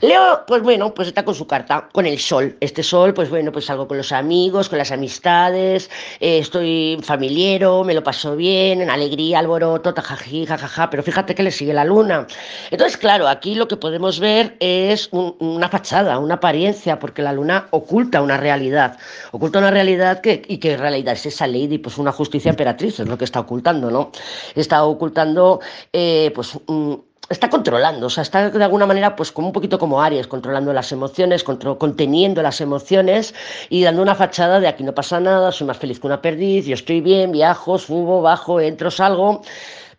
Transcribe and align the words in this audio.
Leo, 0.00 0.44
pues 0.46 0.62
bueno, 0.62 0.92
pues 0.92 1.08
está 1.08 1.24
con 1.24 1.34
su 1.34 1.46
carta, 1.46 1.88
con 1.92 2.04
el 2.04 2.18
sol. 2.18 2.56
Este 2.60 2.82
sol, 2.82 3.14
pues 3.14 3.30
bueno, 3.30 3.50
pues 3.50 3.64
salgo 3.64 3.88
con 3.88 3.96
los 3.96 4.12
amigos, 4.12 4.68
con 4.68 4.78
las 4.78 4.92
amistades, 4.92 5.90
eh, 6.20 6.38
estoy 6.38 6.98
familiero, 7.02 7.82
me 7.82 7.94
lo 7.94 8.02
paso 8.02 8.36
bien, 8.36 8.82
en 8.82 8.90
alegría, 8.90 9.38
alboroto, 9.38 9.94
tajají, 9.94 10.44
jajaja, 10.44 10.90
pero 10.90 11.02
fíjate 11.02 11.34
que 11.34 11.42
le 11.42 11.50
sigue 11.50 11.72
la 11.72 11.84
luna. 11.84 12.26
Entonces, 12.70 12.98
claro, 12.98 13.26
aquí 13.26 13.54
lo 13.54 13.68
que 13.68 13.76
podemos 13.76 14.20
ver 14.20 14.56
es 14.60 15.08
un, 15.12 15.34
una 15.38 15.68
fachada, 15.68 16.18
una 16.18 16.34
apariencia, 16.34 16.98
porque 16.98 17.22
la 17.22 17.32
luna 17.32 17.68
oculta 17.70 18.20
una 18.20 18.36
realidad, 18.36 18.98
oculta 19.32 19.58
una 19.60 19.70
realidad 19.70 20.20
que, 20.20 20.42
y 20.46 20.58
qué 20.58 20.76
realidad 20.76 21.14
es 21.14 21.24
esa 21.26 21.46
lady, 21.46 21.78
pues 21.78 21.96
una 21.96 22.12
justicia 22.12 22.50
emperatriz, 22.50 23.00
es 23.00 23.08
lo 23.08 23.16
que 23.16 23.24
está 23.24 23.40
ocultando, 23.40 23.90
¿no? 23.90 24.12
Está 24.54 24.84
ocultando, 24.84 25.60
eh, 25.92 26.32
pues, 26.34 26.58
un 26.66 27.02
está 27.28 27.50
controlando, 27.50 28.06
o 28.06 28.10
sea, 28.10 28.22
está 28.22 28.50
de 28.50 28.64
alguna 28.64 28.86
manera, 28.86 29.16
pues 29.16 29.32
como 29.32 29.48
un 29.48 29.52
poquito 29.52 29.78
como 29.78 30.00
Aries, 30.00 30.26
controlando 30.26 30.72
las 30.72 30.92
emociones, 30.92 31.44
conteniendo 31.44 32.42
las 32.42 32.60
emociones 32.60 33.34
y 33.68 33.82
dando 33.82 34.02
una 34.02 34.14
fachada 34.14 34.60
de 34.60 34.68
aquí 34.68 34.84
no 34.84 34.94
pasa 34.94 35.18
nada, 35.20 35.50
soy 35.52 35.66
más 35.66 35.78
feliz 35.78 35.98
que 35.98 36.06
una 36.06 36.22
perdiz, 36.22 36.66
yo 36.66 36.74
estoy 36.74 37.00
bien, 37.00 37.32
viajo, 37.32 37.78
subo, 37.78 38.22
bajo, 38.22 38.60
entro, 38.60 38.90
salgo, 38.90 39.42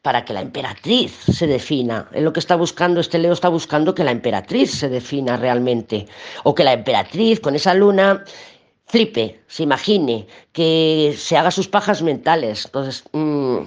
para 0.01 0.23
que 0.23 0.31
la 0.31 0.41
emperatriz 0.41 1.11
se 1.33 1.47
defina. 1.47 2.07
Es 2.13 2.23
lo 2.23 2.31
que 2.31 2.39
está 2.39 2.55
buscando, 2.55 3.01
este 3.01 3.19
Leo 3.19 3.33
está 3.33 3.49
buscando 3.49 3.93
que 3.93 4.05
la 4.05 4.11
emperatriz 4.11 4.71
se 4.71 4.87
defina 4.87 5.35
realmente, 5.35 6.07
o 6.43 6.55
que 6.55 6.63
la 6.63 6.73
emperatriz 6.73 7.41
con 7.41 7.55
esa 7.55 7.73
luna 7.73 8.23
flipe, 8.85 9.41
se 9.47 9.63
imagine, 9.63 10.27
que 10.53 11.13
se 11.17 11.35
haga 11.35 11.51
sus 11.51 11.67
pajas 11.67 12.01
mentales. 12.01 12.65
Entonces, 12.65 13.03
mmm, 13.11 13.63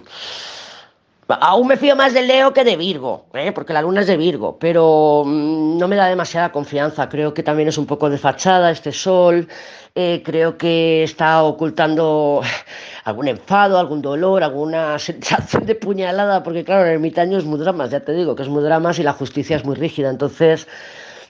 Aún 1.41 1.69
me 1.69 1.77
fío 1.77 1.97
más 1.97 2.15
de 2.15 2.23
Leo 2.23 2.53
que 2.53 2.65
de 2.65 2.77
Virgo, 2.77 3.27
¿eh? 3.35 3.53
porque 3.53 3.73
la 3.73 3.83
luna 3.83 4.01
es 4.01 4.07
de 4.07 4.17
Virgo, 4.17 4.59
pero 4.59 5.23
mm, 5.27 5.79
no 5.79 5.89
me 5.89 5.97
da 5.97 6.07
demasiada 6.07 6.53
confianza. 6.53 7.09
Creo 7.09 7.35
que 7.35 7.43
también 7.43 7.69
es 7.69 7.79
un 7.79 7.87
poco 7.87 8.09
de 8.11 8.19
fachada 8.19 8.71
este 8.71 8.93
sol. 8.93 9.49
Eh, 9.95 10.23
creo 10.25 10.57
que 10.57 11.03
está 11.03 11.43
ocultando 11.43 12.43
algún 13.05 13.29
enfado, 13.29 13.79
algún 13.79 14.03
dolor, 14.03 14.43
alguna 14.43 14.99
sensación 15.01 15.67
de 15.67 15.75
puñalada, 15.75 16.43
porque 16.43 16.65
claro, 16.65 16.87
el 16.87 16.93
ermitaño 16.93 17.39
es 17.39 17.45
muy 17.45 17.59
dramas, 17.59 17.91
ya 17.91 18.01
te 18.01 18.13
digo 18.13 18.37
que 18.37 18.43
es 18.43 18.49
muy 18.49 18.63
dramas 18.63 18.99
y 18.99 19.03
la 19.03 19.13
justicia 19.13 19.57
es 19.57 19.65
muy 19.65 19.75
rígida. 19.75 20.11
Entonces, 20.11 20.69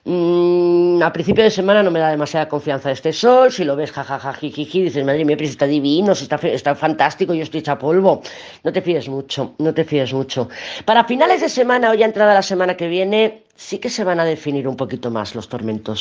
Mm, 0.04 1.02
a 1.02 1.12
principio 1.12 1.44
de 1.44 1.50
semana 1.50 1.82
no 1.82 1.90
me 1.90 2.00
da 2.00 2.08
demasiada 2.08 2.48
confianza 2.48 2.90
este 2.90 3.12
sol. 3.12 3.52
Si 3.52 3.64
lo 3.64 3.76
ves, 3.76 3.92
jajaja, 3.92 4.32
dices, 4.40 5.04
madre 5.04 5.24
mía, 5.24 5.36
pero 5.36 5.48
está 5.48 5.66
divino, 5.66 6.12
está, 6.12 6.36
está 6.36 6.74
fantástico, 6.74 7.34
yo 7.34 7.42
estoy 7.42 7.60
hecha 7.60 7.78
polvo. 7.78 8.22
No 8.64 8.72
te 8.72 8.80
fíes 8.80 9.08
mucho, 9.08 9.54
no 9.58 9.74
te 9.74 9.84
fíes 9.84 10.12
mucho. 10.12 10.48
Para 10.84 11.04
finales 11.04 11.40
de 11.42 11.48
semana 11.48 11.90
o 11.90 11.94
ya 11.94 12.06
entrada 12.06 12.32
la 12.34 12.42
semana 12.42 12.76
que 12.76 12.88
viene, 12.88 13.42
sí 13.56 13.78
que 13.78 13.90
se 13.90 14.04
van 14.04 14.20
a 14.20 14.24
definir 14.24 14.66
un 14.66 14.76
poquito 14.76 15.10
más 15.10 15.34
los 15.34 15.48
tormentos. 15.48 15.98